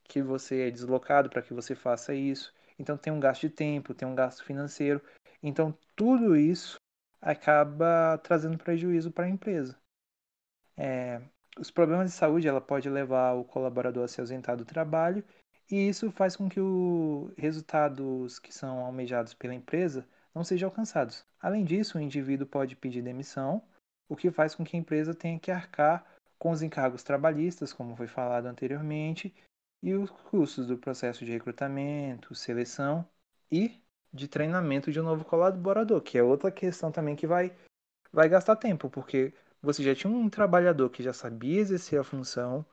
que 0.05 0.21
você 0.21 0.69
é 0.69 0.71
deslocado 0.71 1.31
para 1.31 1.41
que 1.41 1.55
você 1.55 1.75
faça 1.75 2.15
isso. 2.15 2.53
Então 2.83 2.99
tem 2.99 3.13
um 3.13 3.21
gasto 3.21 3.43
de 3.43 3.51
tempo, 3.51 3.95
tem 3.95 4.07
um 4.07 4.15
gasto 4.15 4.45
financeiro. 4.45 5.01
Então 5.41 5.73
tudo 5.95 6.37
isso 6.37 6.77
acaba 7.21 8.19
trazendo 8.19 8.59
prejuízo 8.59 9.13
para 9.13 9.27
a 9.27 9.31
empresa. 9.31 9.79
É, 10.77 11.23
os 11.57 11.71
problemas 11.71 12.11
de 12.11 12.17
saúde 12.17 12.49
ela 12.49 12.61
pode 12.61 12.91
levar 12.91 13.35
o 13.35 13.45
colaborador 13.45 14.05
a 14.05 14.09
se 14.09 14.21
ausentar 14.21 14.57
do 14.57 14.65
trabalho 14.65 15.25
e 15.71 15.89
isso 15.89 16.11
faz 16.11 16.35
com 16.35 16.49
que 16.49 16.61
os 16.61 17.33
resultados 17.39 18.41
que 18.41 18.53
são 18.53 18.85
almejados 18.85 19.33
pela 19.33 19.55
empresa 19.55 20.05
não 20.35 20.43
sejam 20.43 20.69
alcançados. 20.69 21.25
Além 21.41 21.65
disso, 21.65 21.99
o 21.99 22.01
indivíduo 22.01 22.47
pode 22.47 22.75
pedir 22.75 23.01
demissão, 23.01 23.63
o 24.09 24.17
que 24.17 24.31
faz 24.31 24.57
com 24.57 24.65
que 24.65 24.77
a 24.77 24.81
empresa 24.81 25.15
tenha 25.15 25.39
que 25.39 25.53
arcar 25.53 26.05
com 26.37 26.51
os 26.51 26.63
encargos 26.63 27.05
trabalhistas, 27.05 27.73
como 27.73 27.95
foi 27.95 28.09
falado 28.09 28.47
anteriormente, 28.47 29.33
e 29.83 29.95
os 29.95 30.11
custos 30.11 30.67
do 30.67 30.79
processo 30.79 31.25
de 31.25 31.33
recrutamento, 31.33 32.35
seleção 32.35 33.07
e 33.51 33.83
de 34.13 34.29
treinamento 34.29 34.93
de 34.93 35.01
um 35.01 35.03
novo 35.03 35.25
colaborador, 35.25 36.01
que 36.01 36.17
é 36.17 36.23
outra 36.23 36.51
questão 36.53 36.93
também 36.93 37.17
que 37.17 37.27
vai, 37.27 37.55
vai 38.13 38.29
gastar 38.29 38.57
tempo, 38.57 38.89
porque 38.89 39.35
você 39.61 39.83
já 39.83 39.95
tinha 39.95 40.13
um 40.13 40.29
trabalhador 40.29 40.91
que 40.91 41.03
já 41.03 41.13
sabia 41.13 41.61
exercer 41.61 41.99
a 41.99 42.05
função, 42.05 42.65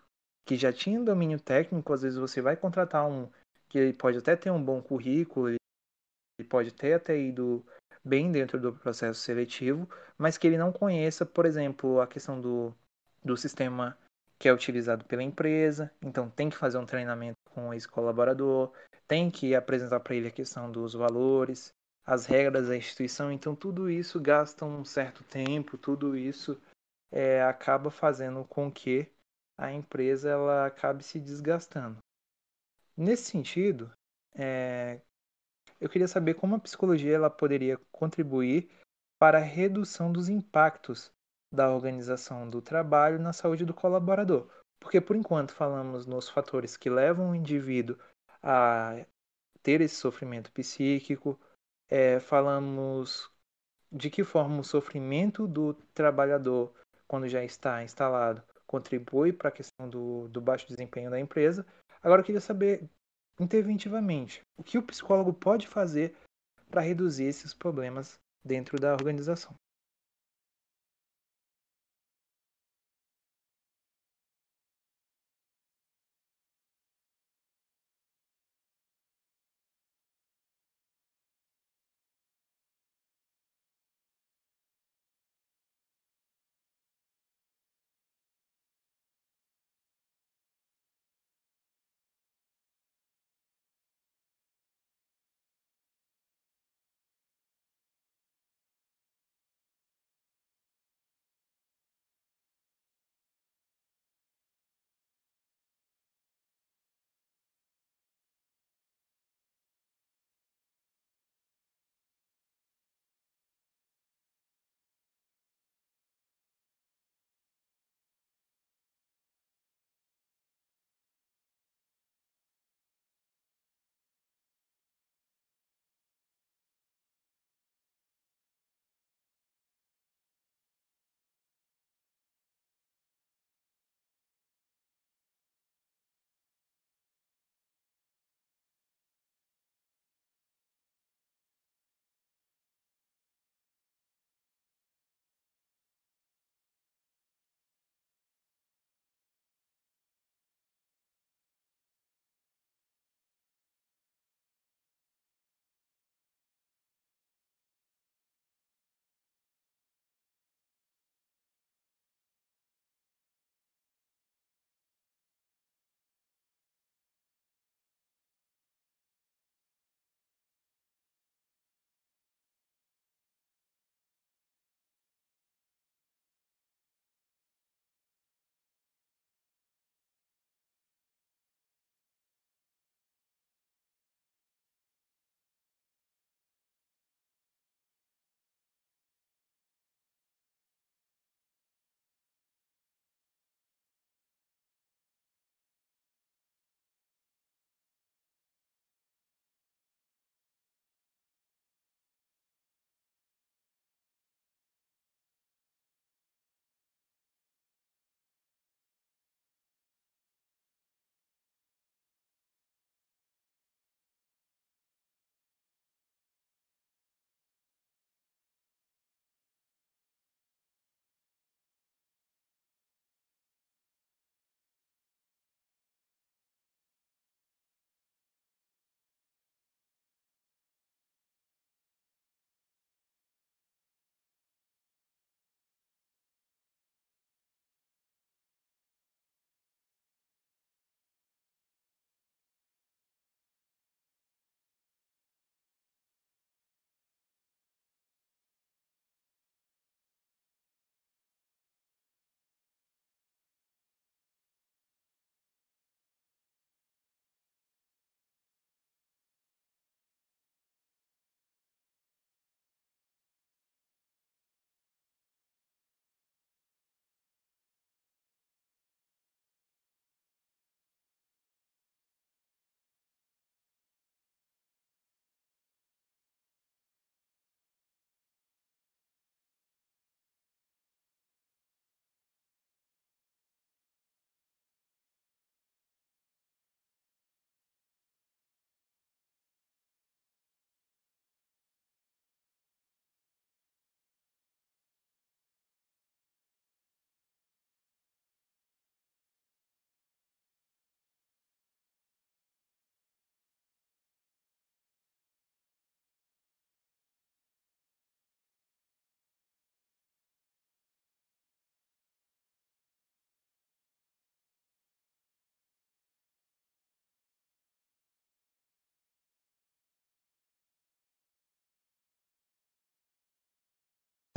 que 0.45 0.55
já 0.55 0.71
tinha 0.71 0.99
domínio 0.99 1.39
técnico, 1.39 1.93
às 1.93 2.01
vezes 2.01 2.17
você 2.17 2.41
vai 2.41 2.55
contratar 2.55 3.07
um 3.07 3.29
que 3.67 3.77
ele 3.77 3.93
pode 3.93 4.17
até 4.17 4.35
ter 4.35 4.49
um 4.49 4.63
bom 4.63 4.81
currículo, 4.81 5.49
ele 5.49 6.47
pode 6.49 6.71
ter 6.71 6.93
até 6.93 7.17
ido 7.17 7.65
bem 8.03 8.31
dentro 8.31 8.59
do 8.59 8.73
processo 8.73 9.19
seletivo, 9.19 9.87
mas 10.17 10.37
que 10.37 10.47
ele 10.47 10.57
não 10.57 10.71
conheça, 10.71 11.25
por 11.25 11.45
exemplo, 11.45 12.01
a 12.01 12.07
questão 12.07 12.41
do, 12.41 12.75
do 13.23 13.37
sistema 13.37 13.97
que 14.39 14.47
é 14.47 14.53
utilizado 14.53 15.03
pela 15.03 15.21
empresa, 15.21 15.91
então 16.01 16.29
tem 16.29 16.49
que 16.49 16.55
fazer 16.55 16.77
um 16.77 16.85
treinamento 16.85 17.37
com 17.53 17.73
esse 17.73 17.87
colaborador, 17.87 18.71
tem 19.05 19.29
que 19.29 19.53
apresentar 19.53 19.99
para 19.99 20.15
ele 20.15 20.29
a 20.29 20.31
questão 20.31 20.71
dos 20.71 20.93
valores, 20.93 21.73
as 22.05 22.25
regras 22.25 22.69
da 22.69 22.77
instituição, 22.77 23.31
então 23.31 23.53
tudo 23.53 23.89
isso 23.89 24.19
gasta 24.19 24.65
um 24.65 24.85
certo 24.85 25.23
tempo, 25.25 25.77
tudo 25.77 26.15
isso 26.15 26.59
é, 27.11 27.43
acaba 27.43 27.91
fazendo 27.91 28.45
com 28.45 28.71
que 28.71 29.11
a 29.57 29.73
empresa 29.73 30.29
ela 30.29 30.65
acabe 30.65 31.03
se 31.03 31.19
desgastando. 31.19 31.97
Nesse 32.95 33.25
sentido, 33.25 33.91
é, 34.33 35.01
eu 35.81 35.89
queria 35.89 36.07
saber 36.07 36.35
como 36.35 36.55
a 36.55 36.59
psicologia 36.59 37.13
ela 37.13 37.29
poderia 37.29 37.77
contribuir 37.91 38.69
para 39.19 39.39
a 39.39 39.43
redução 39.43 40.11
dos 40.13 40.29
impactos 40.29 41.11
da 41.51 41.69
organização 41.71 42.49
do 42.49 42.61
trabalho 42.61 43.19
na 43.19 43.33
saúde 43.33 43.65
do 43.65 43.73
colaborador. 43.73 44.47
Porque, 44.79 45.01
por 45.01 45.15
enquanto, 45.15 45.53
falamos 45.53 46.05
nos 46.05 46.29
fatores 46.29 46.77
que 46.77 46.89
levam 46.89 47.31
o 47.31 47.35
indivíduo 47.35 47.97
a 48.41 49.05
ter 49.61 49.81
esse 49.81 49.95
sofrimento 49.95 50.51
psíquico, 50.51 51.37
é, 51.89 52.19
falamos 52.19 53.29
de 53.91 54.09
que 54.09 54.23
forma 54.23 54.59
o 54.59 54.63
sofrimento 54.63 55.47
do 55.47 55.73
trabalhador, 55.93 56.73
quando 57.07 57.27
já 57.27 57.43
está 57.43 57.83
instalado, 57.83 58.43
contribui 58.65 59.33
para 59.33 59.49
a 59.49 59.51
questão 59.51 59.89
do, 59.89 60.27
do 60.29 60.39
baixo 60.39 60.67
desempenho 60.67 61.09
da 61.09 61.19
empresa. 61.19 61.65
Agora 62.01 62.21
eu 62.21 62.25
queria 62.25 62.39
saber, 62.39 62.87
interventivamente, 63.39 64.41
o 64.57 64.63
que 64.63 64.77
o 64.77 64.83
psicólogo 64.83 65.33
pode 65.33 65.67
fazer 65.67 66.15
para 66.69 66.81
reduzir 66.81 67.25
esses 67.25 67.53
problemas 67.53 68.19
dentro 68.45 68.79
da 68.79 68.93
organização. 68.93 69.55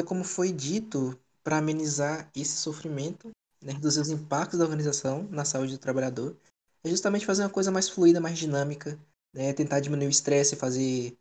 Como 0.04 0.24
foi 0.24 0.52
dito, 0.52 1.18
para 1.42 1.58
amenizar 1.58 2.30
esse 2.34 2.56
sofrimento, 2.56 3.30
né, 3.62 3.72
reduzir 3.72 4.00
os 4.00 4.10
impactos 4.10 4.58
da 4.58 4.64
organização 4.64 5.24
na 5.30 5.44
saúde 5.44 5.72
do 5.72 5.78
trabalhador, 5.78 6.36
é 6.84 6.88
justamente 6.88 7.26
fazer 7.26 7.42
uma 7.42 7.50
coisa 7.50 7.70
mais 7.70 7.88
fluida, 7.88 8.20
mais 8.20 8.38
dinâmica, 8.38 8.98
né, 9.32 9.52
tentar 9.52 9.80
diminuir 9.80 10.06
o 10.06 10.10
estresse, 10.10 10.56
fazer 10.56 11.16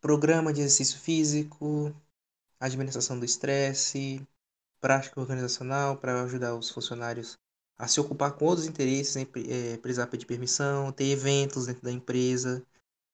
programa 0.00 0.52
de 0.52 0.60
exercício 0.60 0.98
físico, 0.98 1.94
administração 2.58 3.18
do 3.18 3.24
estresse, 3.24 4.26
prática 4.80 5.20
organizacional 5.20 5.96
para 5.96 6.22
ajudar 6.22 6.54
os 6.56 6.70
funcionários 6.70 7.38
a 7.78 7.88
se 7.88 8.00
ocupar 8.00 8.32
com 8.32 8.44
outros 8.44 8.66
interesses, 8.66 9.12
sem 9.12 9.26
é, 9.48 9.76
precisar 9.78 10.06
pedir 10.06 10.26
permissão, 10.26 10.92
ter 10.92 11.06
eventos 11.06 11.66
dentro 11.66 11.82
da 11.82 11.90
empresa 11.90 12.64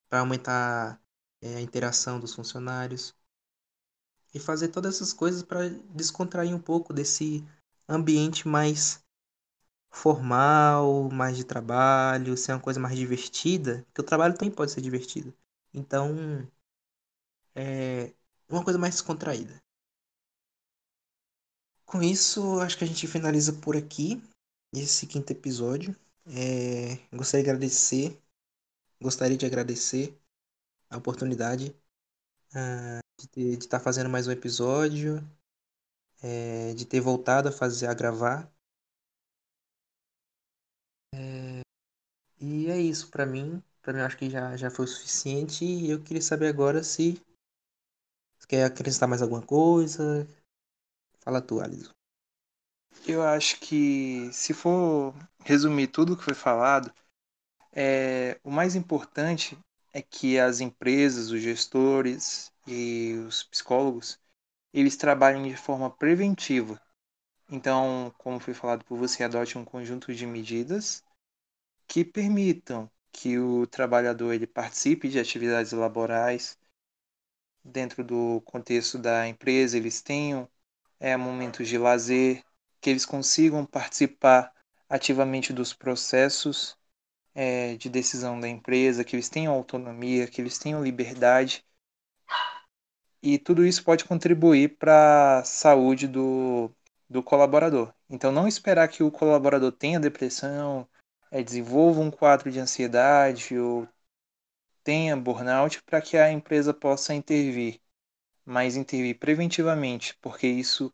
para 0.09 0.21
aumentar 0.21 1.01
é, 1.43 1.57
a 1.57 1.61
interação 1.61 2.19
dos 2.19 2.35
funcionários 2.35 3.15
e 4.35 4.39
fazer 4.39 4.69
todas 4.69 4.97
essas 4.97 5.13
coisas 5.13 5.43
para 5.43 5.69
descontrair 5.95 6.55
um 6.55 6.61
pouco 6.61 6.93
desse 6.93 7.45
ambiente 7.89 8.47
mais 8.47 9.03
formal, 9.91 11.09
mais 11.11 11.37
de 11.37 11.45
trabalho, 11.45 12.37
ser 12.37 12.53
uma 12.53 12.61
coisa 12.61 12.79
mais 12.81 12.97
divertida, 12.97 13.85
porque 13.87 14.01
o 14.01 14.05
trabalho 14.05 14.35
também 14.37 14.55
pode 14.55 14.71
ser 14.71 14.81
divertido. 14.81 15.35
Então, 15.73 16.15
é 17.55 18.13
uma 18.49 18.65
coisa 18.65 18.79
mais 18.79 18.95
descontraída. 18.95 19.61
Com 21.85 22.03
isso, 22.03 22.61
acho 22.61 22.77
que 22.77 22.85
a 22.85 22.87
gente 22.87 23.07
finaliza 23.07 23.53
por 23.53 23.77
aqui 23.77 24.23
esse 24.73 25.07
quinto 25.07 25.33
episódio. 25.33 25.97
É, 26.27 26.97
gostaria 27.17 27.45
de 27.45 27.51
agradecer, 27.51 28.23
gostaria 29.01 29.37
de 29.37 29.47
agradecer 29.47 30.15
a 30.91 30.99
oportunidade 30.99 31.75
uh, 32.55 33.08
de 33.27 33.55
estar 33.55 33.79
tá 33.79 33.85
fazendo 33.85 34.09
mais 34.09 34.29
um 34.29 34.31
episódio, 34.31 35.19
é, 36.23 36.73
de 36.75 36.85
ter 36.85 37.01
voltado 37.01 37.49
a 37.49 37.53
fazer, 37.53 37.87
a 37.87 37.95
gravar. 37.95 38.51
É, 41.15 41.63
e 42.41 42.71
é 42.71 42.79
isso 42.79 43.11
para 43.11 43.27
mim. 43.27 43.63
Para 43.83 43.93
mim, 43.93 44.01
acho 44.01 44.17
que 44.17 44.31
já, 44.31 44.57
já 44.57 44.71
foi 44.71 44.85
o 44.85 44.89
suficiente. 44.89 45.65
E 45.65 45.91
eu 45.91 46.03
queria 46.03 46.23
saber 46.23 46.49
agora 46.49 46.83
se 46.85 47.21
quer 48.47 48.65
acrescentar 48.65 49.09
mais 49.09 49.23
alguma 49.23 49.43
coisa. 49.43 50.27
Fala 51.21 51.41
tu, 51.41 51.61
Alisson. 51.61 51.93
Eu 53.07 53.23
acho 53.23 53.59
que, 53.61 54.31
se 54.33 54.53
for 54.53 55.15
resumir 55.45 55.89
tudo 55.89 56.13
o 56.13 56.17
que 56.17 56.25
foi 56.25 56.35
falado, 56.35 56.93
é, 57.73 58.39
o 58.45 58.51
mais 58.51 58.75
importante 58.75 59.59
é 59.93 60.03
que 60.03 60.39
as 60.39 60.61
empresas, 60.61 61.31
os 61.31 61.41
gestores 61.41 62.53
e 62.69 63.15
os 63.27 63.43
psicólogos, 63.45 64.21
eles 64.73 64.97
trabalhem 64.97 65.49
de 65.49 65.57
forma 65.57 65.91
preventiva. 65.91 66.81
Então, 67.51 68.15
como 68.19 68.41
foi 68.41 68.55
falado 68.55 68.85
por 68.85 68.99
você, 68.99 69.25
adote 69.25 69.59
um 69.59 69.65
conjunto 69.65 70.15
de 70.15 70.27
medidas 70.27 71.05
que 71.89 72.05
permitam 72.05 72.91
que 73.13 73.39
o 73.39 73.67
trabalhador 73.67 74.33
ele 74.35 74.47
participe 74.47 75.09
de 75.09 75.19
atividades 75.21 75.73
laborais 75.73 76.59
dentro 77.65 78.03
do 78.05 78.41
contexto 78.43 78.99
da 78.99 79.29
empresa, 79.29 79.77
eles 79.77 80.01
tenham 80.03 80.49
é, 81.01 81.17
momentos 81.17 81.69
de 81.69 81.79
lazer, 81.79 82.45
que 82.81 82.91
eles 82.91 83.05
consigam 83.07 83.65
participar 83.67 84.53
ativamente 84.89 85.53
dos 85.53 85.73
processos 85.73 86.77
é, 87.35 87.77
de 87.77 87.89
decisão 87.91 88.41
da 88.41 88.49
empresa, 88.49 89.05
que 89.05 89.17
eles 89.17 89.29
tenham 89.31 89.55
autonomia, 89.55 90.29
que 90.29 90.41
eles 90.43 90.59
tenham 90.59 90.83
liberdade. 90.85 91.65
E 93.23 93.39
tudo 93.39 93.67
isso 93.67 93.85
pode 93.85 94.05
contribuir 94.05 94.77
para 94.79 95.41
a 95.41 95.45
saúde 95.45 96.07
do, 96.07 96.71
do 97.09 97.23
colaborador. 97.23 97.93
Então, 98.09 98.31
não 98.31 98.47
esperar 98.47 98.89
que 98.89 99.03
o 99.03 99.11
colaborador 99.11 99.73
tenha 99.73 99.99
depressão, 99.99 100.89
é, 101.31 101.43
desenvolva 101.43 102.01
um 102.01 102.11
quadro 102.11 102.51
de 102.51 102.61
ansiedade 102.61 103.59
ou 103.59 103.89
tenha 104.83 105.17
burnout 105.17 105.83
para 105.83 106.01
que 106.01 106.17
a 106.17 106.31
empresa 106.31 106.73
possa 106.73 107.13
intervir, 107.13 107.81
mas 108.45 108.77
intervir 108.77 109.19
preventivamente, 109.19 110.17
porque 110.21 110.47
isso 110.47 110.93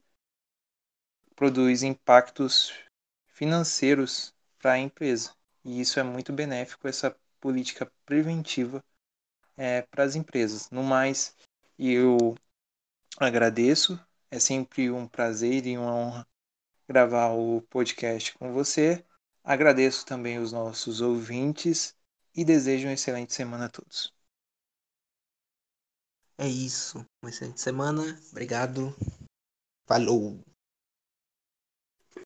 produz 1.36 1.82
impactos 1.82 2.72
financeiros 3.28 4.34
para 4.58 4.72
a 4.72 4.78
empresa. 4.78 5.32
E 5.64 5.80
isso 5.80 6.00
é 6.00 6.02
muito 6.02 6.32
benéfico, 6.32 6.88
essa 6.88 7.16
política 7.40 7.90
preventiva 8.04 8.82
é, 9.56 9.82
para 9.82 10.04
as 10.04 10.16
empresas. 10.16 10.70
No 10.70 10.82
mais, 10.82 11.36
eu 11.78 12.36
agradeço, 13.18 13.98
é 14.30 14.38
sempre 14.38 14.90
um 14.90 15.06
prazer 15.06 15.66
e 15.66 15.76
uma 15.76 15.94
honra 15.94 16.26
gravar 16.88 17.32
o 17.32 17.62
podcast 17.62 18.36
com 18.38 18.52
você. 18.52 19.04
Agradeço 19.42 20.06
também 20.06 20.38
os 20.38 20.52
nossos 20.52 21.00
ouvintes 21.00 21.94
e 22.34 22.44
desejo 22.44 22.86
uma 22.86 22.94
excelente 22.94 23.32
semana 23.34 23.66
a 23.66 23.68
todos. 23.68 24.12
É 26.38 26.48
isso. 26.48 27.06
Uma 27.22 27.30
excelente 27.30 27.60
semana. 27.60 28.02
Obrigado. 28.30 28.94
Falou! 29.86 30.53